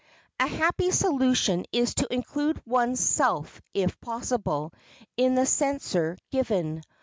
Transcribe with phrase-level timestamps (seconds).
[0.39, 4.73] A happy solution is to include one's self if possible
[5.15, 6.81] in the censure given.